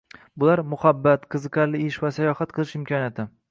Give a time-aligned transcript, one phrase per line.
[0.43, 3.31] Bular: muhabbat, qiziqarli ish va sayohat qilish imkoniyati.